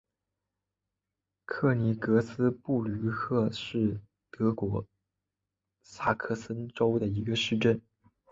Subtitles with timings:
[1.45, 4.87] 克尼格斯布吕克是德国
[5.83, 7.79] 萨克森州的一个市镇。